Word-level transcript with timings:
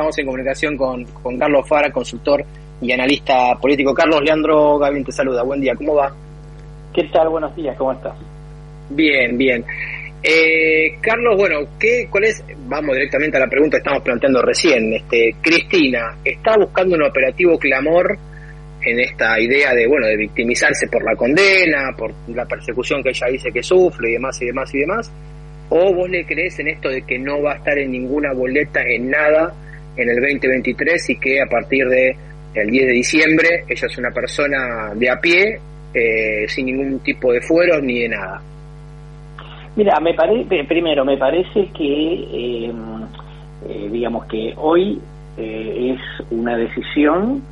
estamos 0.00 0.18
en 0.18 0.24
comunicación 0.24 0.76
con, 0.78 1.04
con 1.04 1.38
Carlos 1.38 1.68
Fara, 1.68 1.90
consultor 1.92 2.42
y 2.80 2.90
analista 2.90 3.54
político. 3.60 3.92
Carlos 3.92 4.22
Leandro 4.22 4.78
Gavin 4.78 5.04
te 5.04 5.12
saluda, 5.12 5.42
buen 5.42 5.60
día, 5.60 5.74
¿cómo 5.76 5.94
va? 5.94 6.10
¿Qué 6.94 7.04
tal? 7.12 7.28
Buenos 7.28 7.54
días, 7.54 7.76
¿cómo 7.76 7.92
estás? 7.92 8.14
Bien, 8.88 9.36
bien. 9.36 9.62
Eh, 10.22 10.96
Carlos, 11.02 11.36
bueno, 11.36 11.58
¿qué, 11.78 12.08
¿cuál 12.10 12.24
es? 12.24 12.42
Vamos 12.66 12.96
directamente 12.96 13.36
a 13.36 13.40
la 13.40 13.46
pregunta 13.46 13.76
que 13.76 13.82
estamos 13.82 14.02
planteando 14.02 14.40
recién. 14.40 14.90
Este, 14.94 15.34
Cristina, 15.42 16.16
¿está 16.24 16.56
buscando 16.56 16.96
un 16.96 17.02
operativo 17.02 17.58
clamor 17.58 18.16
en 18.82 19.00
esta 19.00 19.38
idea 19.38 19.74
de, 19.74 19.86
bueno, 19.86 20.06
de 20.06 20.16
victimizarse 20.16 20.88
por 20.88 21.04
la 21.04 21.14
condena, 21.14 21.94
por 21.94 22.14
la 22.28 22.46
persecución 22.46 23.02
que 23.02 23.10
ella 23.10 23.26
dice 23.30 23.50
que 23.52 23.62
sufre 23.62 24.08
y 24.08 24.12
demás 24.14 24.40
y 24.40 24.46
demás 24.46 24.74
y 24.74 24.78
demás? 24.78 25.12
¿O 25.68 25.94
vos 25.94 26.08
le 26.08 26.24
crees 26.24 26.58
en 26.58 26.68
esto 26.68 26.88
de 26.88 27.02
que 27.02 27.18
no 27.18 27.42
va 27.42 27.52
a 27.52 27.56
estar 27.56 27.78
en 27.78 27.92
ninguna 27.92 28.32
boleta, 28.32 28.80
en 28.82 29.10
nada, 29.10 29.54
en 30.02 30.10
el 30.10 30.16
2023 30.16 31.10
y 31.10 31.18
que 31.18 31.40
a 31.40 31.46
partir 31.46 31.86
de 31.88 32.16
el 32.54 32.70
10 32.70 32.86
de 32.86 32.92
diciembre 32.92 33.48
ella 33.68 33.86
es 33.86 33.98
una 33.98 34.10
persona 34.10 34.92
de 34.94 35.10
a 35.10 35.20
pie, 35.20 35.60
eh, 35.94 36.48
sin 36.48 36.66
ningún 36.66 36.98
tipo 37.00 37.32
de 37.32 37.40
fueros 37.40 37.82
ni 37.82 38.00
de 38.00 38.08
nada? 38.08 38.40
Mira, 39.76 40.00
me 40.00 40.14
parece, 40.14 40.64
primero, 40.64 41.04
me 41.04 41.16
parece 41.16 41.68
que, 41.76 42.12
eh, 42.14 42.72
eh, 43.68 43.88
digamos 43.90 44.26
que 44.26 44.52
hoy 44.56 45.00
es 45.36 45.98
una 46.30 46.54
decisión, 46.54 47.42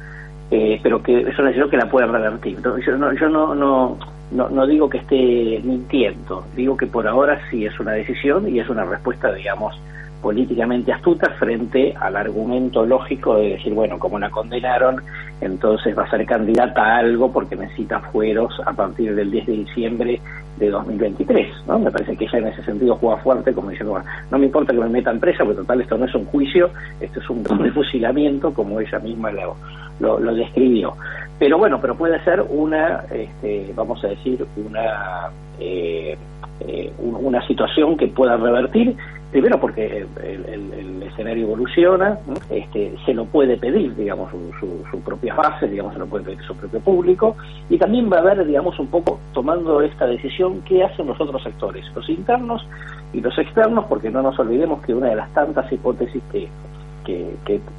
pero 0.50 1.02
que 1.02 1.20
es 1.20 1.38
una 1.38 1.48
decisión 1.48 1.70
que 1.70 1.76
la 1.78 1.88
puede 1.88 2.06
revertir. 2.06 2.58
Yo 2.62 2.98
no, 2.98 3.14
yo 3.14 3.28
no, 3.30 3.54
no 3.54 3.98
no, 4.30 4.48
no 4.50 4.66
digo 4.66 4.88
que 4.88 4.98
esté 4.98 5.60
mintiendo, 5.64 6.44
digo 6.54 6.76
que 6.76 6.86
por 6.86 7.06
ahora 7.06 7.40
sí 7.50 7.64
es 7.64 7.78
una 7.80 7.92
decisión 7.92 8.48
y 8.54 8.60
es 8.60 8.68
una 8.68 8.84
respuesta, 8.84 9.32
digamos, 9.32 9.80
políticamente 10.22 10.92
astuta 10.92 11.30
frente 11.30 11.94
al 11.98 12.16
argumento 12.16 12.84
lógico 12.84 13.36
de 13.36 13.50
decir, 13.50 13.72
bueno, 13.72 13.98
como 13.98 14.18
la 14.18 14.30
condenaron, 14.30 15.02
entonces 15.40 15.96
va 15.96 16.04
a 16.04 16.10
ser 16.10 16.26
candidata 16.26 16.82
a 16.82 16.98
algo 16.98 17.32
porque 17.32 17.56
necesita 17.56 18.00
fueros 18.00 18.60
a 18.66 18.72
partir 18.72 19.14
del 19.14 19.30
10 19.30 19.46
de 19.46 19.52
diciembre 19.52 20.20
de 20.58 20.70
2023, 20.70 21.66
¿no? 21.68 21.78
Me 21.78 21.90
parece 21.90 22.16
que 22.16 22.24
ella 22.24 22.38
en 22.38 22.46
ese 22.48 22.64
sentido 22.64 22.96
juega 22.96 23.18
fuerte, 23.18 23.52
como 23.52 23.70
diciendo, 23.70 23.92
bueno, 23.92 24.06
no 24.30 24.38
me 24.38 24.46
importa 24.46 24.72
que 24.72 24.80
me 24.80 24.88
metan 24.88 25.20
presa, 25.20 25.44
porque 25.44 25.60
total 25.60 25.80
esto 25.80 25.96
no 25.96 26.04
es 26.06 26.14
un 26.14 26.24
juicio, 26.26 26.70
esto 27.00 27.20
es 27.20 27.30
un 27.30 27.44
fusilamiento, 27.74 28.52
como 28.52 28.80
ella 28.80 28.98
misma 28.98 29.30
lo, 29.30 29.56
lo, 30.00 30.34
describió. 30.34 30.94
Pero 31.38 31.58
bueno, 31.58 31.80
pero 31.80 31.94
puede 31.94 32.22
ser 32.24 32.44
una, 32.48 33.04
este, 33.12 33.72
vamos 33.76 34.02
a 34.02 34.08
decir, 34.08 34.44
una, 34.56 35.30
eh, 35.60 36.18
eh, 36.60 36.92
una 36.98 37.46
situación 37.46 37.96
que 37.96 38.08
pueda 38.08 38.36
revertir, 38.36 38.96
primero 39.30 39.60
porque 39.60 40.06
el, 40.24 41.02
escenario 41.02 41.46
evoluciona, 41.46 42.18
este, 42.48 42.94
se 43.04 43.12
lo 43.12 43.24
puede 43.24 43.56
pedir, 43.56 43.94
digamos, 43.96 44.30
su, 44.30 44.84
su, 44.90 45.00
propia 45.00 45.34
base, 45.34 45.66
digamos, 45.66 45.94
se 45.94 45.98
lo 45.98 46.06
puede 46.06 46.24
pedir 46.24 46.42
su 46.42 46.54
propio 46.54 46.80
público, 46.80 47.36
y 47.68 47.76
también 47.76 48.10
va 48.10 48.18
a 48.18 48.20
haber, 48.20 48.46
digamos, 48.46 48.78
un 48.78 48.86
poco 48.86 49.18
tomando 49.32 49.82
esta 49.82 50.06
decisión, 50.06 50.62
qué 50.62 50.84
hacen 50.84 51.06
los 51.06 51.20
otros 51.20 51.42
sectores, 51.42 51.84
los 51.94 52.08
internos 52.08 52.64
y 53.12 53.20
los 53.20 53.36
externos, 53.36 53.86
porque 53.88 54.10
no 54.10 54.22
nos 54.22 54.38
olvidemos 54.38 54.80
que 54.82 54.94
una 54.94 55.08
de 55.08 55.16
las 55.16 55.32
tantas 55.34 55.72
hipótesis 55.72 56.22
que 56.30 56.48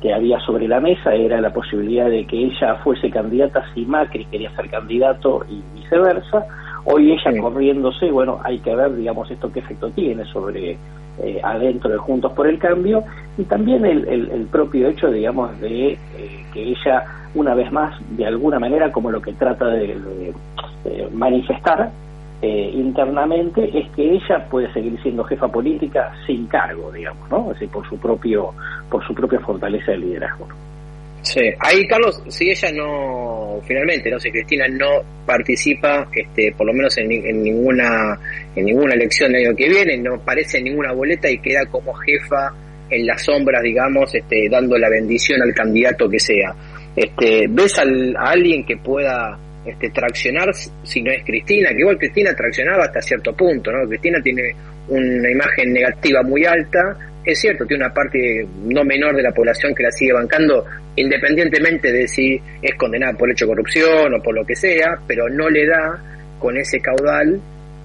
que, 0.01 0.13
había 0.13 0.39
sobre 0.39 0.67
la 0.67 0.79
mesa 0.79 1.13
era 1.13 1.39
la 1.41 1.53
posibilidad 1.53 2.09
de 2.09 2.25
que 2.25 2.37
ella 2.37 2.75
fuese 2.83 3.09
candidata 3.09 3.63
si 3.73 3.85
Macri 3.85 4.25
quería 4.25 4.53
ser 4.55 4.69
candidato 4.69 5.45
y 5.49 5.61
viceversa. 5.79 6.45
Hoy 6.91 7.11
ella 7.11 7.39
corriéndose, 7.39 8.09
bueno, 8.09 8.39
hay 8.43 8.57
que 8.59 8.75
ver, 8.75 8.95
digamos, 8.95 9.29
esto 9.29 9.51
qué 9.51 9.59
efecto 9.59 9.91
tiene 9.91 10.25
sobre 10.25 10.77
eh, 11.21 11.39
adentro 11.43 11.91
de 11.91 11.97
Juntos 11.97 12.31
por 12.33 12.47
el 12.47 12.57
Cambio 12.57 13.03
y 13.37 13.43
también 13.43 13.85
el, 13.85 14.47
propio 14.51 14.87
hecho, 14.87 15.11
digamos, 15.11 15.59
de 15.61 15.91
eh, 15.91 15.97
que 16.51 16.63
ella, 16.63 17.03
una 17.35 17.53
vez 17.53 17.71
más, 17.71 17.95
de 18.17 18.25
alguna 18.25 18.57
manera, 18.57 18.91
como 18.91 19.11
lo 19.11 19.21
que 19.21 19.33
trata 19.33 19.67
de 19.67 20.33
manifestar, 21.13 21.91
eh, 22.41 22.71
internamente 22.73 23.69
es 23.77 23.89
que 23.91 24.13
ella 24.13 24.45
puede 24.49 24.71
seguir 24.71 24.97
siendo 25.03 25.25
jefa 25.25 25.49
política 25.49 26.13
sin 26.25 26.47
cargo, 26.47 26.89
digamos, 26.91 27.29
¿no? 27.29 27.51
Es 27.51 27.69
por 27.69 27.87
su 27.87 27.97
propio, 27.97 28.53
por 28.89 29.05
su 29.05 29.13
propia 29.13 29.41
fortaleza 29.41 29.91
de 29.91 29.97
liderazgo. 29.97 30.47
Sí, 31.21 31.41
ahí 31.59 31.85
Carlos, 31.87 32.21
si 32.29 32.49
ella 32.49 32.71
no, 32.71 33.61
finalmente, 33.65 34.09
no 34.09 34.19
sé, 34.19 34.31
Cristina 34.31 34.67
no 34.69 35.03
participa, 35.25 36.07
este, 36.13 36.53
por 36.53 36.65
lo 36.67 36.73
menos 36.73 36.97
en, 36.97 37.09
ninguna, 37.43 38.17
en 38.55 38.65
ninguna 38.65 38.93
elección 38.93 39.31
del 39.33 39.47
año 39.47 39.55
que 39.55 39.67
viene, 39.67 39.97
no 39.97 40.15
aparece 40.15 40.59
en 40.59 40.65
ninguna 40.65 40.93
boleta 40.93 41.29
y 41.29 41.39
queda 41.39 41.65
como 41.65 41.93
jefa 41.93 42.53
en 42.89 43.05
las 43.05 43.23
sombras, 43.23 43.61
digamos, 43.61 44.15
este, 44.15 44.47
dando 44.49 44.77
la 44.77 44.89
bendición 44.89 45.41
al 45.41 45.53
candidato 45.53 46.09
que 46.09 46.19
sea. 46.19 46.55
Este, 46.95 47.47
¿Ves 47.49 47.77
a 47.77 47.83
alguien 48.31 48.65
que 48.65 48.77
pueda 48.77 49.37
este, 49.65 49.89
traccionar 49.89 50.53
si 50.53 51.01
no 51.01 51.11
es 51.11 51.23
Cristina, 51.23 51.69
que 51.69 51.79
igual 51.79 51.97
Cristina 51.97 52.33
traccionaba 52.33 52.85
hasta 52.85 53.01
cierto 53.01 53.33
punto, 53.33 53.71
¿no? 53.71 53.87
Cristina 53.87 54.19
tiene 54.21 54.55
una 54.87 55.29
imagen 55.29 55.73
negativa 55.73 56.23
muy 56.23 56.45
alta, 56.45 56.97
es 57.31 57.39
cierto, 57.39 57.65
tiene 57.65 57.85
una 57.85 57.93
parte 57.93 58.47
no 58.63 58.83
menor 58.83 59.15
de 59.15 59.23
la 59.23 59.31
población 59.31 59.73
que 59.75 59.83
la 59.83 59.91
sigue 59.91 60.13
bancando, 60.13 60.65
independientemente 60.95 61.91
de 61.91 62.07
si 62.07 62.39
es 62.61 62.75
condenada 62.77 63.13
por 63.17 63.29
hecho 63.29 63.45
de 63.45 63.51
corrupción 63.51 64.13
o 64.13 64.21
por 64.21 64.35
lo 64.35 64.45
que 64.45 64.55
sea, 64.55 64.99
pero 65.07 65.29
no 65.29 65.49
le 65.49 65.65
da 65.65 66.01
con 66.39 66.57
ese 66.57 66.79
caudal 66.79 67.39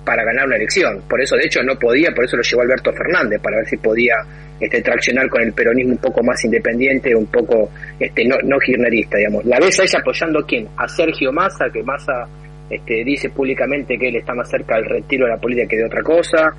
para 0.05 0.25
ganar 0.25 0.47
una 0.47 0.57
elección. 0.57 1.03
Por 1.09 1.21
eso, 1.21 1.37
de 1.37 1.45
hecho, 1.47 1.63
no 1.63 1.79
podía, 1.79 2.11
por 2.15 2.25
eso 2.25 2.37
lo 2.37 2.43
llevó 2.43 2.63
Alberto 2.63 2.93
Fernández, 2.93 3.41
para 3.41 3.57
ver 3.57 3.67
si 3.67 3.77
podía 3.79 4.15
este, 4.61 4.83
traccionar 4.83 5.29
con 5.29 5.43
el 5.43 5.53
peronismo 5.53 5.93
un 5.93 5.99
poco 5.99 6.23
más 6.23 6.45
independiente, 6.45 7.15
un 7.15 7.27
poco 7.27 7.71
este, 7.99 8.25
no, 8.27 8.37
no 8.45 8.59
digamos. 8.65 9.45
La 9.47 9.59
vez 9.59 9.81
a 9.81 9.85
ella 9.85 9.99
apoyando 10.01 10.41
a 10.41 10.47
quién? 10.47 10.69
A 10.77 10.87
Sergio 10.89 11.33
Massa, 11.33 11.67
que 11.73 11.83
Massa 11.83 12.29
este, 12.71 13.05
dice 13.05 13.31
públicamente 13.31 13.99
que 13.99 14.09
él 14.09 14.17
está 14.17 14.35
más 14.35 14.49
cerca 14.49 14.77
del 14.77 14.87
retiro 14.87 15.27
de 15.27 15.33
la 15.33 15.39
política 15.39 15.69
que 15.69 15.77
de 15.77 15.87
otra 15.87 16.03
cosa. 16.03 16.55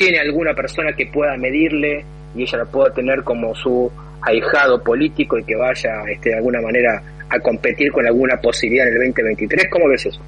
¿Tiene 0.00 0.18
alguna 0.18 0.54
persona 0.54 0.94
que 0.94 1.04
pueda 1.04 1.36
medirle 1.36 2.02
y 2.34 2.40
ella 2.40 2.56
la 2.56 2.64
pueda 2.64 2.90
tener 2.90 3.22
como 3.22 3.54
su 3.54 3.92
ahijado 4.22 4.82
político 4.82 5.38
y 5.38 5.44
que 5.44 5.54
vaya 5.54 5.90
este, 6.10 6.30
de 6.30 6.36
alguna 6.36 6.62
manera 6.62 7.02
a 7.28 7.38
competir 7.40 7.92
con 7.92 8.06
alguna 8.06 8.38
posibilidad 8.38 8.88
en 8.88 8.94
el 8.94 9.12
2023? 9.12 9.68
¿Cómo 9.70 9.88
ves 9.90 10.06
eso? 10.06 10.22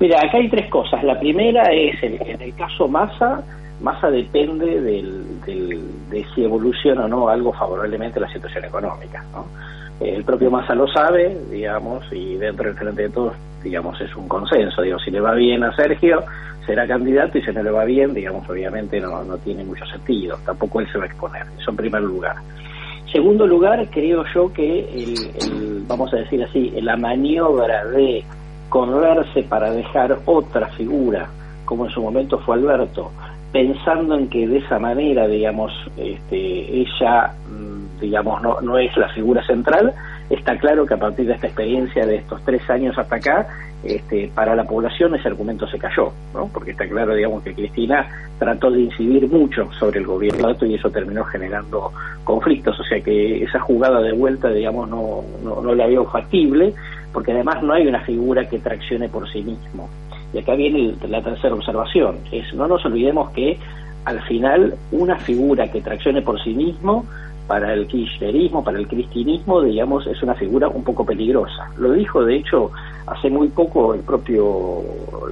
Mira, 0.00 0.20
acá 0.20 0.38
hay 0.38 0.48
tres 0.48 0.70
cosas. 0.70 1.04
La 1.04 1.20
primera 1.20 1.64
es, 1.70 2.02
en 2.02 2.40
el 2.40 2.54
caso 2.54 2.88
Massa, 2.88 3.44
Massa 3.82 4.10
depende 4.10 4.80
del, 4.80 5.22
de 6.08 6.24
si 6.34 6.42
evoluciona 6.42 7.04
o 7.04 7.08
no 7.08 7.28
algo 7.28 7.52
favorablemente 7.52 8.20
la 8.20 8.32
situación 8.32 8.64
económica. 8.64 9.22
¿no? 9.32 9.44
El 10.00 10.24
propio 10.24 10.50
Massa 10.50 10.74
lo 10.74 10.88
sabe, 10.88 11.36
digamos, 11.50 12.04
y 12.12 12.36
dentro 12.36 12.66
del 12.66 12.76
frente 12.76 13.02
de 13.02 13.08
todos, 13.10 13.34
digamos, 13.62 14.00
es 14.00 14.14
un 14.16 14.26
consenso. 14.28 14.82
Digo, 14.82 14.98
si 14.98 15.10
le 15.10 15.20
va 15.20 15.34
bien 15.34 15.62
a 15.62 15.74
Sergio, 15.76 16.24
será 16.66 16.86
candidato, 16.86 17.38
y 17.38 17.42
si 17.42 17.52
no 17.52 17.62
le 17.62 17.70
va 17.70 17.84
bien, 17.84 18.12
digamos, 18.12 18.48
obviamente 18.48 19.00
no, 19.00 19.22
no 19.24 19.38
tiene 19.38 19.64
mucho 19.64 19.84
sentido. 19.86 20.36
Tampoco 20.44 20.80
él 20.80 20.90
se 20.90 20.98
va 20.98 21.04
a 21.04 21.06
exponer. 21.06 21.46
Eso 21.58 21.70
en 21.70 21.76
primer 21.76 22.02
lugar. 22.02 22.36
Segundo 23.12 23.46
lugar, 23.46 23.86
creo 23.90 24.24
yo 24.34 24.52
que, 24.52 24.88
el, 24.88 25.84
vamos 25.86 26.12
a 26.14 26.16
decir 26.16 26.42
así, 26.42 26.70
la 26.80 26.96
maniobra 26.96 27.84
de 27.84 28.24
correrse 28.70 29.42
para 29.42 29.70
dejar 29.70 30.18
otra 30.24 30.68
figura, 30.68 31.28
como 31.66 31.84
en 31.84 31.92
su 31.92 32.00
momento 32.00 32.38
fue 32.38 32.56
Alberto, 32.56 33.12
pensando 33.52 34.16
en 34.16 34.28
que 34.28 34.48
de 34.48 34.58
esa 34.58 34.78
manera, 34.78 35.28
digamos, 35.28 35.70
este, 35.98 36.80
ella, 36.80 37.34
mm, 37.50 37.81
digamos, 38.02 38.42
no, 38.42 38.60
no 38.60 38.78
es 38.78 38.94
la 38.96 39.08
figura 39.08 39.42
central, 39.46 39.94
está 40.28 40.58
claro 40.58 40.84
que 40.84 40.94
a 40.94 40.98
partir 40.98 41.26
de 41.26 41.34
esta 41.34 41.46
experiencia 41.46 42.04
de 42.04 42.16
estos 42.16 42.42
tres 42.44 42.68
años 42.68 42.98
hasta 42.98 43.16
acá, 43.16 43.46
este, 43.84 44.30
para 44.34 44.54
la 44.54 44.64
población 44.64 45.14
ese 45.14 45.28
argumento 45.28 45.66
se 45.66 45.78
cayó, 45.78 46.12
¿no? 46.34 46.48
Porque 46.52 46.70
está 46.72 46.88
claro, 46.88 47.14
digamos, 47.14 47.42
que 47.42 47.54
Cristina 47.54 48.06
trató 48.38 48.70
de 48.70 48.82
incidir 48.82 49.28
mucho 49.28 49.68
sobre 49.78 50.00
el 50.00 50.06
gobierno 50.06 50.54
y 50.60 50.74
eso 50.74 50.90
terminó 50.90 51.24
generando 51.24 51.92
conflictos, 52.24 52.78
o 52.78 52.84
sea 52.84 53.00
que 53.00 53.42
esa 53.42 53.58
jugada 53.60 54.00
de 54.00 54.12
vuelta, 54.12 54.50
digamos, 54.50 54.88
no, 54.88 55.22
no, 55.42 55.62
no 55.62 55.74
la 55.74 55.86
veo 55.86 56.04
factible, 56.04 56.74
porque 57.12 57.32
además 57.32 57.62
no 57.62 57.72
hay 57.72 57.86
una 57.86 58.00
figura 58.00 58.48
que 58.48 58.58
traccione 58.58 59.08
por 59.08 59.30
sí 59.30 59.42
mismo. 59.42 59.88
Y 60.32 60.38
acá 60.38 60.54
viene 60.54 60.94
la 61.08 61.22
tercera 61.22 61.54
observación, 61.54 62.18
es 62.30 62.54
no 62.54 62.66
nos 62.66 62.84
olvidemos 62.86 63.30
que 63.30 63.58
al 64.04 64.20
final 64.22 64.74
una 64.90 65.16
figura 65.16 65.70
que 65.70 65.80
traccione 65.80 66.22
por 66.22 66.42
sí 66.42 66.54
mismo 66.54 67.04
para 67.46 67.74
el 67.74 67.86
kirchnerismo, 67.86 68.64
para 68.64 68.78
el 68.78 68.86
cristinismo, 68.86 69.60
digamos, 69.62 70.06
es 70.06 70.22
una 70.22 70.34
figura 70.34 70.68
un 70.68 70.84
poco 70.84 71.04
peligrosa. 71.04 71.70
Lo 71.76 71.92
dijo, 71.92 72.24
de 72.24 72.36
hecho, 72.36 72.70
hace 73.06 73.30
muy 73.30 73.48
poco 73.48 73.94
el 73.94 74.00
propio 74.00 74.82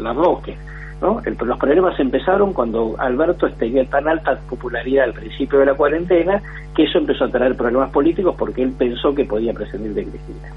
Larroque. 0.01 0.57
¿no? 1.01 1.23
los 1.25 1.59
problemas 1.59 1.99
empezaron 1.99 2.53
cuando 2.53 2.95
Alberto 2.99 3.51
tenía 3.53 3.85
tan 3.87 4.07
alta 4.07 4.39
popularidad 4.49 5.05
al 5.05 5.15
principio 5.15 5.61
de 5.61 5.67
la 5.67 5.75
cuarentena 5.75 6.43
que 6.75 6.85
eso 6.85 6.99
empezó 6.99 7.25
a 7.25 7.29
traer 7.29 7.57
problemas 7.57 7.91
políticos 7.91 8.35
porque 8.39 8.63
él 8.63 8.75
pensó 8.77 9.15
que 9.15 9.25
podía 9.25 9.55
prescindir 9.55 9.95
de 9.95 10.05
Cristina. 10.05 10.53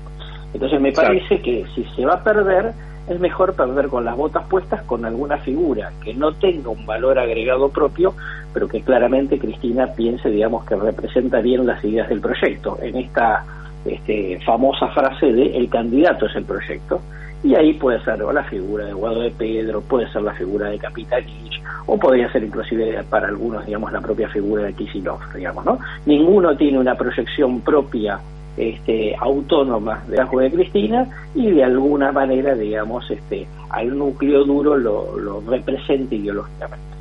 Entonces 0.54 0.82
me 0.82 0.92
parece 0.92 1.42
que 1.42 1.66
si 1.74 1.84
se 1.96 2.06
va 2.06 2.16
a 2.16 2.24
perder, 2.24 2.74
es 3.08 3.20
mejor 3.20 3.54
perder 3.54 3.88
con 3.88 4.06
las 4.06 4.16
botas 4.16 4.46
puestas 4.48 4.82
con 4.84 5.06
alguna 5.06 5.38
figura 5.38 5.92
que 6.04 6.14
no 6.14 6.34
tenga 6.34 6.70
un 6.70 6.86
valor 6.86 7.20
agregado 7.20 7.70
propio, 7.70 8.14
pero 8.54 8.68
que 8.68 8.82
claramente 8.82 9.40
Cristina 9.40 9.88
piense, 9.88 10.30
digamos, 10.30 10.66
que 10.66 10.76
representa 10.76 11.42
bien 11.42 11.66
las 11.66 11.84
ideas 11.84 12.08
del 12.10 12.22
proyecto. 12.22 12.78
En 12.82 12.96
esta 12.96 13.44
este, 13.86 14.40
famosa 14.46 14.88
frase 14.90 15.34
de 15.34 15.58
el 15.58 15.70
candidato 15.70 16.28
es 16.28 16.36
el 16.36 16.46
proyecto. 16.46 17.02
Y 17.44 17.56
ahí 17.56 17.74
puede 17.74 18.02
ser 18.06 18.20
la 18.20 18.44
figura 18.46 18.86
de 18.86 18.94
Guado 18.94 19.20
de 19.20 19.32
Pedro, 19.32 19.82
puede 19.82 20.10
ser 20.14 20.22
la 20.22 20.32
figura 20.32 20.70
de 20.70 20.80
Capitanich, 20.80 21.62
o 21.88 22.00
podría 22.00 22.32
ser 22.32 22.42
inclusive 22.44 23.04
para 23.10 23.28
algunos, 23.28 23.66
digamos, 23.66 23.92
la 23.92 24.00
propia 24.00 24.30
figura 24.30 24.64
de 24.64 24.74
Kisilov, 24.74 25.20
digamos, 25.36 25.66
¿no? 25.66 25.78
Ninguno 26.06 26.56
tiene 26.56 26.80
una 26.80 26.96
proyección 26.96 27.60
propia 27.60 28.18
este, 28.58 29.16
autónoma 29.20 30.04
de 30.08 30.18
la 30.18 30.26
de 30.26 30.52
Cristina 30.52 31.08
y 31.36 31.52
de 31.52 31.64
alguna 31.64 32.12
manera, 32.12 32.56
digamos, 32.56 33.10
este, 33.10 33.48
al 33.70 33.98
núcleo 33.98 34.44
duro 34.44 34.78
lo, 34.78 35.18
lo 35.18 35.42
representa 35.42 36.16
ideológicamente. 36.16 36.94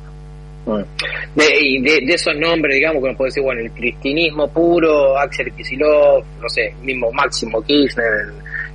De, 1.35 1.43
y 1.59 1.81
de, 1.81 2.13
esos 2.13 2.35
nombres, 2.37 2.75
digamos, 2.75 3.01
que 3.01 3.09
nos 3.09 3.17
puede 3.17 3.29
decir, 3.29 3.43
bueno, 3.43 3.61
el 3.61 3.71
cristinismo 3.71 4.47
puro, 4.47 5.17
Axel 5.17 5.51
Kisilov, 5.53 6.23
no 6.41 6.47
sé, 6.47 6.73
mismo 6.81 7.11
Máximo 7.11 7.61
Kirchner, 7.61 8.31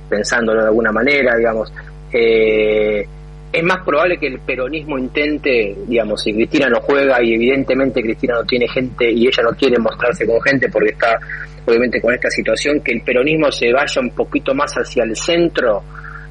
pensándolo 0.07 0.61
de 0.61 0.67
alguna 0.67 0.91
manera, 0.91 1.35
digamos, 1.35 1.73
eh, 2.13 3.05
es 3.51 3.63
más 3.63 3.83
probable 3.83 4.19
que 4.19 4.27
el 4.27 4.39
peronismo 4.39 4.97
intente, 4.97 5.75
digamos, 5.87 6.21
si 6.21 6.33
Cristina 6.33 6.69
no 6.69 6.81
juega 6.81 7.21
y 7.23 7.33
evidentemente 7.33 8.01
Cristina 8.01 8.35
no 8.35 8.43
tiene 8.43 8.67
gente 8.67 9.11
y 9.11 9.27
ella 9.27 9.43
no 9.43 9.51
quiere 9.57 9.79
mostrarse 9.79 10.25
con 10.27 10.39
gente 10.41 10.69
porque 10.69 10.91
está 10.91 11.19
obviamente 11.65 12.01
con 12.01 12.13
esta 12.13 12.29
situación, 12.29 12.81
que 12.81 12.91
el 12.91 13.01
peronismo 13.01 13.51
se 13.51 13.71
vaya 13.71 14.01
un 14.01 14.11
poquito 14.11 14.53
más 14.53 14.73
hacia 14.73 15.03
el 15.03 15.15
centro 15.15 15.83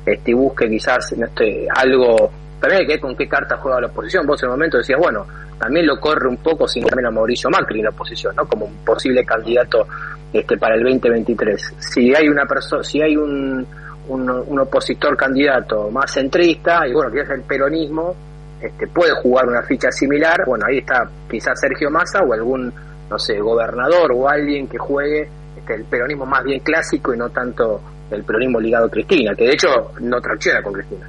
este, 0.04 0.30
y 0.30 0.34
busque 0.34 0.68
quizás 0.68 1.12
este, 1.12 1.66
algo, 1.74 2.30
también 2.60 2.80
hay 2.80 2.86
que 2.86 2.92
ver 2.94 3.00
con 3.00 3.16
qué 3.16 3.28
carta 3.28 3.56
juega 3.56 3.80
la 3.80 3.86
oposición. 3.88 4.26
Vos 4.26 4.42
en 4.42 4.48
el 4.48 4.52
momento 4.52 4.78
decías, 4.78 4.98
bueno, 4.98 5.26
también 5.58 5.86
lo 5.86 5.98
corre 5.98 6.28
un 6.28 6.38
poco 6.38 6.66
sin 6.66 6.84
también 6.84 7.06
a 7.06 7.10
Mauricio 7.10 7.50
Macri 7.50 7.78
en 7.78 7.84
la 7.84 7.90
oposición, 7.90 8.34
¿no? 8.36 8.46
Como 8.46 8.66
un 8.66 8.84
posible 8.84 9.24
candidato 9.24 9.86
este, 10.32 10.56
para 10.56 10.76
el 10.76 10.82
2023. 10.82 11.74
Si 11.78 12.14
hay 12.14 12.28
una 12.28 12.44
persona, 12.46 12.82
si 12.82 13.02
hay 13.02 13.16
un 13.16 13.66
un, 14.08 14.58
opositor 14.58 15.16
candidato 15.16 15.90
más 15.90 16.12
centrista, 16.12 16.86
y 16.86 16.92
bueno, 16.92 17.10
que 17.10 17.20
es 17.20 17.30
el 17.30 17.42
peronismo, 17.42 18.14
este, 18.60 18.86
puede 18.88 19.12
jugar 19.22 19.46
una 19.46 19.62
ficha 19.62 19.90
similar, 19.90 20.44
bueno, 20.46 20.66
ahí 20.68 20.78
está 20.78 21.08
quizás 21.30 21.60
Sergio 21.60 21.90
Massa 21.90 22.22
o 22.22 22.32
algún, 22.32 22.72
no 23.08 23.18
sé, 23.18 23.38
gobernador 23.38 24.12
o 24.12 24.28
alguien 24.28 24.66
que 24.66 24.78
juegue 24.78 25.28
este, 25.56 25.74
el 25.74 25.84
peronismo 25.84 26.26
más 26.26 26.44
bien 26.44 26.60
clásico 26.60 27.14
y 27.14 27.18
no 27.18 27.30
tanto 27.30 27.80
el 28.10 28.24
peronismo 28.24 28.58
ligado 28.60 28.86
a 28.86 28.90
Cristina, 28.90 29.34
que 29.34 29.44
de 29.44 29.52
hecho 29.52 29.68
no 30.00 30.20
tracciona 30.20 30.62
con 30.62 30.72
Cristina. 30.72 31.08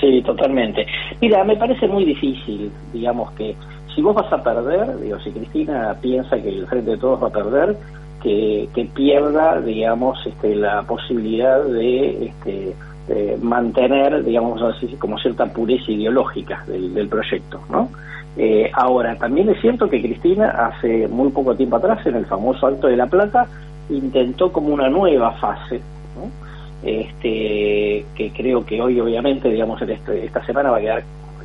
Sí, 0.00 0.22
totalmente. 0.22 0.86
Mira, 1.20 1.42
me 1.44 1.56
parece 1.56 1.88
muy 1.88 2.04
difícil, 2.04 2.70
digamos 2.92 3.32
que 3.32 3.56
si 3.94 4.02
vos 4.02 4.14
vas 4.14 4.32
a 4.32 4.42
perder, 4.42 4.96
digo, 5.00 5.18
si 5.20 5.30
Cristina 5.32 5.96
piensa 6.00 6.36
que 6.36 6.48
el 6.50 6.66
Frente 6.66 6.92
de 6.92 6.98
Todos 6.98 7.22
va 7.22 7.28
a 7.28 7.32
perder, 7.32 7.76
que, 8.22 8.88
pierda, 8.94 9.60
digamos, 9.60 10.18
este, 10.26 10.54
la 10.54 10.82
posibilidad 10.82 11.62
de, 11.64 12.26
este, 12.26 12.74
mantener, 13.40 14.24
digamos 14.24 14.60
así, 14.62 14.86
como 14.98 15.18
cierta 15.18 15.46
pureza 15.46 15.90
ideológica 15.90 16.64
del, 16.66 17.08
proyecto, 17.08 17.60
¿no? 17.70 17.88
Eh, 18.36 18.70
ahora, 18.74 19.16
también 19.16 19.48
es 19.48 19.60
cierto 19.60 19.88
que 19.88 20.00
Cristina 20.00 20.50
hace 20.50 21.08
muy 21.08 21.30
poco 21.30 21.56
tiempo 21.56 21.76
atrás, 21.76 22.06
en 22.06 22.16
el 22.16 22.26
famoso 22.26 22.66
Alto 22.66 22.86
de 22.86 22.96
la 22.96 23.06
Plata, 23.06 23.46
intentó 23.88 24.52
como 24.52 24.68
una 24.68 24.88
nueva 24.88 25.32
fase, 25.32 25.80
este, 26.82 28.04
que 28.14 28.32
creo 28.36 28.64
que 28.64 28.80
hoy 28.80 29.00
obviamente, 29.00 29.48
digamos, 29.48 29.80
este, 29.82 30.26
esta 30.26 30.44
semana 30.44 30.70
va 30.70 30.76
a 30.76 30.80
quedar 30.80 31.02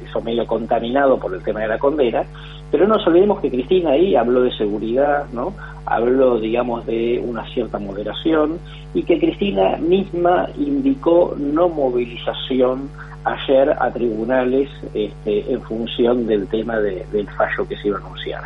eso 0.07 0.21
medio 0.21 0.45
contaminado 0.45 1.17
por 1.17 1.33
el 1.33 1.41
tema 1.43 1.61
de 1.61 1.67
la 1.67 1.79
condena, 1.79 2.25
pero 2.73 2.87
no 2.87 2.95
nos 2.95 3.05
olvidemos 3.05 3.39
que 3.39 3.51
Cristina 3.51 3.91
ahí 3.91 4.15
habló 4.15 4.41
de 4.41 4.51
seguridad, 4.51 5.27
¿no? 5.31 5.53
habló, 5.85 6.39
digamos, 6.39 6.83
de 6.87 7.23
una 7.23 7.47
cierta 7.49 7.77
moderación 7.77 8.57
y 8.95 9.03
que 9.03 9.19
Cristina 9.19 9.77
misma 9.77 10.49
indicó 10.57 11.35
no 11.37 11.69
movilización 11.69 12.89
ayer 13.25 13.75
a 13.79 13.91
tribunales 13.91 14.71
este, 14.95 15.53
en 15.53 15.61
función 15.61 16.25
del 16.25 16.47
tema 16.47 16.79
del 16.79 17.29
fallo 17.37 17.67
que 17.69 17.77
se 17.77 17.89
iba 17.89 17.97
a 17.97 18.01
anunciar. 18.01 18.41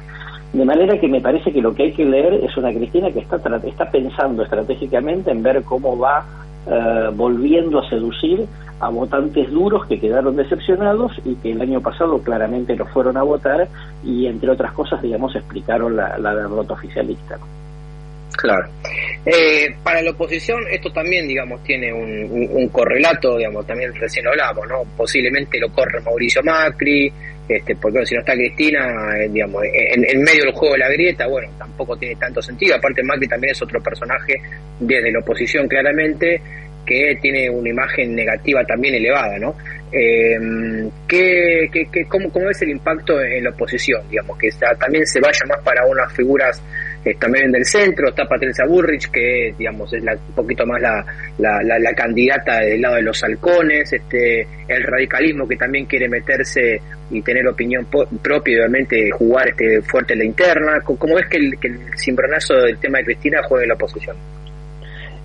De 0.51 0.65
manera 0.65 0.99
que 0.99 1.07
me 1.07 1.21
parece 1.21 1.53
que 1.53 1.61
lo 1.61 1.73
que 1.73 1.83
hay 1.83 1.91
que 1.93 2.03
leer 2.03 2.33
es 2.33 2.57
una 2.57 2.73
Cristina 2.73 3.09
que 3.11 3.19
está, 3.19 3.39
está 3.63 3.89
pensando 3.89 4.43
estratégicamente 4.43 5.31
en 5.31 5.41
ver 5.41 5.63
cómo 5.63 5.97
va 5.97 6.25
eh, 6.69 7.11
volviendo 7.15 7.79
a 7.79 7.87
seducir 7.87 8.45
a 8.79 8.89
votantes 8.89 9.49
duros 9.49 9.87
que 9.87 9.99
quedaron 9.99 10.35
decepcionados 10.35 11.11
y 11.25 11.35
que 11.35 11.51
el 11.51 11.61
año 11.61 11.81
pasado 11.81 12.21
claramente 12.21 12.75
lo 12.75 12.85
fueron 12.87 13.17
a 13.17 13.23
votar 13.23 13.67
y 14.03 14.27
entre 14.27 14.51
otras 14.51 14.71
cosas, 14.73 15.01
digamos, 15.01 15.35
explicaron 15.35 15.95
la, 15.95 16.17
derrota 16.17 16.73
oficialista. 16.73 17.37
Claro. 18.35 18.69
Eh, 19.25 19.75
para 19.83 20.01
la 20.03 20.11
oposición 20.11 20.59
esto 20.69 20.91
también, 20.91 21.27
digamos, 21.27 21.63
tiene 21.63 21.91
un, 21.91 22.67
correlato, 22.69 23.37
digamos, 23.37 23.65
también 23.65 23.93
recién 23.95 24.27
hablamos, 24.27 24.67
¿no? 24.67 24.83
Posiblemente 24.95 25.59
lo 25.59 25.69
corre 25.69 25.99
Mauricio 26.01 26.43
Macri, 26.43 27.11
este, 27.49 27.75
porque 27.77 28.05
si 28.05 28.13
no 28.13 28.19
está 28.19 28.33
Cristina, 28.33 29.17
eh, 29.17 29.29
digamos, 29.29 29.63
en, 29.63 30.03
en, 30.03 30.21
medio 30.21 30.43
del 30.43 30.53
juego 30.53 30.73
de 30.73 30.79
la 30.79 30.89
grieta, 30.89 31.27
bueno, 31.27 31.49
tampoco 31.57 31.97
tiene 31.97 32.15
tanto 32.17 32.41
sentido. 32.41 32.75
Aparte 32.75 33.01
Macri 33.03 33.27
también 33.27 33.53
es 33.53 33.61
otro 33.61 33.81
personaje 33.81 34.35
desde 34.79 35.11
la 35.11 35.19
oposición 35.19 35.67
claramente, 35.67 36.41
que 36.87 37.17
tiene 37.21 37.49
una 37.49 37.69
imagen 37.69 38.15
negativa 38.15 38.63
también 38.63 38.95
elevada, 38.95 39.37
¿no? 39.37 39.55
Eh, 39.91 40.89
¿qué, 41.07 41.69
qué, 41.71 42.05
cómo, 42.07 42.31
¿Cómo 42.31 42.49
es 42.49 42.61
el 42.61 42.69
impacto 42.69 43.21
en 43.21 43.43
la 43.43 43.51
oposición? 43.51 44.01
Digamos, 44.09 44.37
que 44.37 44.49
también 44.79 45.05
se 45.05 45.19
vaya 45.19 45.41
más 45.47 45.63
para 45.63 45.85
unas 45.85 46.11
figuras 46.13 46.61
eh, 47.05 47.15
también 47.19 47.51
del 47.51 47.63
centro, 47.65 48.09
está 48.09 48.25
Patricia 48.25 48.65
Burrich, 48.65 49.09
que 49.09 49.53
digamos 49.57 49.93
es 49.93 50.03
la, 50.03 50.13
un 50.13 50.33
poquito 50.33 50.65
más 50.65 50.81
la, 50.81 51.05
la, 51.37 51.79
la, 51.79 51.93
candidata 51.93 52.59
del 52.59 52.81
lado 52.81 52.95
de 52.95 53.01
los 53.01 53.23
halcones, 53.23 53.93
este, 53.93 54.47
el 54.67 54.83
radicalismo 54.83 55.47
que 55.47 55.55
también 55.55 55.85
quiere 55.85 56.09
meterse 56.09 56.81
y 57.09 57.21
tener 57.21 57.47
opinión 57.47 57.87
propia 58.21 58.53
y 58.53 58.57
obviamente 58.57 59.11
jugar 59.11 59.49
este 59.49 59.81
fuerte 59.81 60.13
en 60.13 60.19
la 60.19 60.25
interna. 60.25 60.81
¿Cómo 60.83 61.15
ves 61.15 61.27
que 61.27 61.37
el, 61.37 61.59
que 61.59 61.67
el 61.67 61.79
cimbronazo 61.97 62.55
del 62.55 62.77
tema 62.77 62.97
de 62.97 63.05
Cristina 63.05 63.41
juegue 63.43 63.63
en 63.63 63.69
la 63.69 63.75
oposición? 63.75 64.17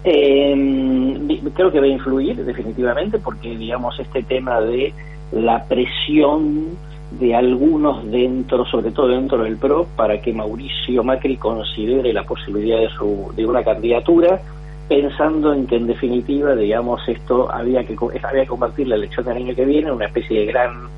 Eh, 0.04 1.40
creo 1.54 1.70
que 1.70 1.80
va 1.80 1.86
a 1.86 1.88
influir 1.88 2.44
definitivamente 2.44 3.18
porque, 3.18 3.56
digamos, 3.56 3.98
este 4.00 4.22
tema 4.22 4.60
de 4.60 4.92
la 5.32 5.64
presión 5.64 6.76
de 7.18 7.34
algunos 7.34 8.10
dentro, 8.10 8.64
sobre 8.64 8.90
todo 8.90 9.08
dentro 9.08 9.42
del 9.42 9.56
PRO, 9.56 9.86
para 9.96 10.20
que 10.20 10.32
Mauricio 10.32 11.04
Macri 11.04 11.36
considere 11.36 12.12
la 12.12 12.24
posibilidad 12.24 12.78
de, 12.78 12.88
su, 12.90 13.32
de 13.36 13.46
una 13.46 13.62
candidatura, 13.62 14.40
pensando 14.88 15.52
en 15.52 15.66
que 15.66 15.76
en 15.76 15.86
definitiva, 15.86 16.54
digamos, 16.54 17.06
esto 17.06 17.52
había 17.52 17.84
que, 17.84 17.96
había 18.22 18.42
que 18.42 18.48
convertir 18.48 18.88
la 18.88 18.96
elección 18.96 19.26
del 19.26 19.36
año 19.36 19.54
que 19.54 19.64
viene 19.64 19.88
en 19.88 19.94
una 19.94 20.06
especie 20.06 20.40
de 20.40 20.46
gran 20.46 20.88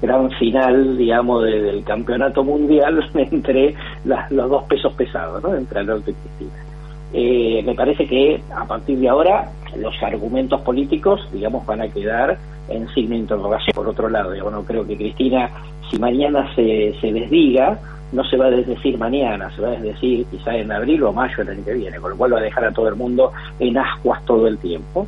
gran 0.00 0.30
final, 0.32 0.96
digamos, 0.96 1.44
del 1.44 1.82
campeonato 1.84 2.44
mundial 2.44 3.04
entre 3.14 3.74
los 4.04 4.48
dos 4.48 4.64
pesos 4.64 4.92
pesados, 4.94 5.42
¿no? 5.42 5.54
entre 5.54 5.80
Alberto 5.80 6.10
y 6.10 6.14
Cristina. 6.14 6.67
Eh, 7.12 7.62
me 7.64 7.74
parece 7.74 8.06
que 8.06 8.40
a 8.54 8.66
partir 8.66 8.98
de 8.98 9.08
ahora 9.08 9.50
los 9.76 9.94
argumentos 10.02 10.60
políticos, 10.60 11.26
digamos, 11.32 11.64
van 11.66 11.80
a 11.80 11.88
quedar 11.88 12.38
en 12.68 12.88
signo 12.88 13.10
de 13.10 13.16
interrogación. 13.16 13.72
Por 13.74 13.88
otro 13.88 14.08
lado, 14.08 14.34
yo 14.34 14.50
no 14.50 14.62
creo 14.64 14.86
que 14.86 14.96
Cristina, 14.96 15.50
si 15.90 15.98
mañana 15.98 16.54
se, 16.54 16.94
se 17.00 17.12
desdiga, 17.12 17.78
no 18.12 18.24
se 18.24 18.36
va 18.36 18.46
a 18.46 18.50
desdecir 18.50 18.98
mañana, 18.98 19.50
se 19.54 19.62
va 19.62 19.68
a 19.68 19.72
desdecir 19.72 20.26
quizá 20.26 20.56
en 20.56 20.72
abril 20.72 21.02
o 21.02 21.12
mayo 21.12 21.36
del 21.38 21.48
año 21.48 21.64
que 21.64 21.74
viene, 21.74 21.98
con 21.98 22.10
lo 22.10 22.16
cual 22.16 22.34
va 22.34 22.38
a 22.38 22.42
dejar 22.42 22.64
a 22.64 22.72
todo 22.72 22.88
el 22.88 22.96
mundo 22.96 23.32
en 23.58 23.76
ascuas 23.76 24.24
todo 24.24 24.46
el 24.46 24.58
tiempo. 24.58 25.06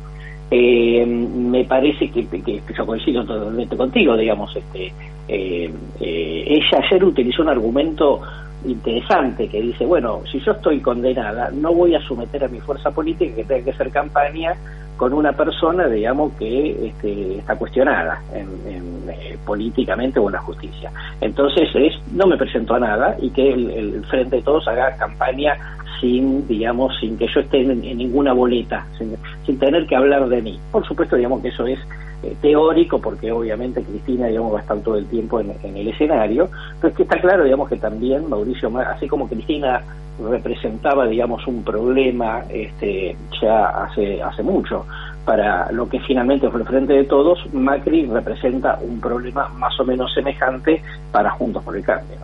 Eh, 0.49 1.05
me 1.05 1.63
parece 1.63 2.11
que, 2.11 2.27
que, 2.27 2.61
yo 2.77 2.85
coincido 2.85 3.23
totalmente 3.23 3.75
contigo, 3.77 4.17
digamos, 4.17 4.53
este, 4.55 4.93
eh, 5.27 5.71
eh, 5.99 6.43
ella 6.45 6.83
ayer 6.85 7.03
utilizó 7.05 7.41
un 7.41 7.49
argumento 7.49 8.21
interesante 8.65 9.47
que 9.47 9.61
dice, 9.61 9.85
bueno, 9.85 10.21
si 10.31 10.39
yo 10.39 10.51
estoy 10.51 10.79
condenada, 10.79 11.49
no 11.51 11.73
voy 11.73 11.95
a 11.95 12.01
someter 12.01 12.43
a 12.43 12.47
mi 12.47 12.59
fuerza 12.59 12.91
política 12.91 13.35
que 13.35 13.43
tenga 13.43 13.65
que 13.65 13.71
hacer 13.71 13.91
campaña 13.91 14.55
con 14.97 15.13
una 15.13 15.33
persona, 15.33 15.87
digamos, 15.87 16.33
que 16.33 16.89
este, 16.89 17.39
está 17.39 17.55
cuestionada 17.55 18.21
en, 18.35 19.09
eh, 19.09 19.37
políticamente 19.43 20.19
o 20.19 20.27
en 20.27 20.33
la 20.33 20.41
justicia. 20.41 20.91
Entonces, 21.19 21.69
es 21.73 21.93
no 22.13 22.27
me 22.27 22.37
presento 22.37 22.75
a 22.75 22.79
nada 22.79 23.17
y 23.19 23.31
que 23.31 23.51
el, 23.51 24.05
Frente 24.05 24.37
de 24.37 24.41
Todos 24.43 24.67
haga 24.67 24.95
campaña 24.97 25.57
sin, 25.99 26.47
digamos, 26.47 26.95
sin 26.99 27.17
que 27.17 27.27
yo 27.27 27.39
esté 27.39 27.61
en, 27.61 27.81
ninguna 27.81 28.33
boleta, 28.33 28.85
sin, 28.97 29.15
sin 29.45 29.57
tener 29.57 29.87
que 29.87 29.95
hablar 29.95 30.27
de 30.29 30.41
mí. 30.41 30.59
Por 30.71 30.85
supuesto, 30.85 31.15
digamos 31.15 31.41
que 31.41 31.47
eso 31.47 31.65
es 31.65 31.79
eh, 32.23 32.35
teórico, 32.41 32.99
porque 32.99 33.31
obviamente 33.31 33.83
Cristina, 33.83 34.27
digamos, 34.27 34.53
va 34.53 34.59
a 34.59 34.61
estar 34.61 34.79
todo 34.79 34.97
el 34.97 35.07
tiempo 35.07 35.39
en, 35.39 35.51
el 35.63 35.87
escenario, 35.87 36.49
pero 36.79 36.91
es 36.91 36.95
que 36.95 37.03
está 37.03 37.19
claro, 37.19 37.43
digamos, 37.43 37.69
que 37.69 37.77
también 37.77 38.29
Mauricio, 38.29 38.71
así 38.79 39.07
como 39.07 39.27
Cristina 39.27 39.81
representaba, 40.29 41.07
digamos, 41.07 41.47
un 41.47 41.63
problema 41.63 42.43
este, 42.49 43.15
ya 43.41 43.69
hace, 43.83 44.21
hace 44.21 44.43
mucho, 44.43 44.85
para 45.25 45.71
lo 45.71 45.87
que 45.87 45.99
finalmente 45.99 46.49
fue 46.49 46.61
el 46.61 46.67
frente 46.67 46.93
de 46.93 47.03
todos, 47.05 47.39
Macri 47.53 48.05
representa 48.05 48.77
un 48.81 48.99
problema 48.99 49.49
más 49.49 49.79
o 49.79 49.85
menos 49.85 50.13
semejante 50.13 50.81
para 51.11 51.31
Juntos 51.31 51.63
por 51.63 51.75
el 51.75 51.83
Cambio. 51.83 52.17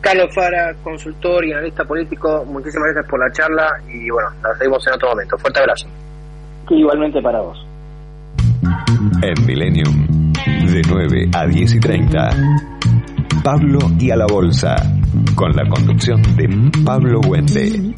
Carlos 0.00 0.34
Fara, 0.34 0.74
consultor 0.82 1.46
y 1.46 1.52
analista 1.52 1.84
político, 1.84 2.44
muchísimas 2.46 2.92
gracias 2.92 3.10
por 3.10 3.18
la 3.18 3.32
charla 3.32 3.80
y 3.88 4.10
bueno, 4.10 4.28
la 4.42 4.54
seguimos 4.56 4.86
en 4.86 4.92
otro 4.92 5.08
momento. 5.08 5.38
Fuerte 5.38 5.60
abrazo. 5.60 5.88
igualmente 6.68 7.22
para 7.22 7.40
vos. 7.40 7.66
En 9.26 9.46
Millennium, 9.46 10.32
de 10.34 10.82
9 10.86 11.30
a 11.32 11.46
10 11.46 11.76
y 11.76 11.80
30. 11.80 12.30
Pablo 13.42 13.78
y 13.98 14.10
a 14.10 14.16
la 14.16 14.26
Bolsa, 14.26 14.76
con 15.34 15.56
la 15.56 15.66
conducción 15.66 16.20
de 16.36 16.70
Pablo 16.84 17.20
Wende. 17.20 17.94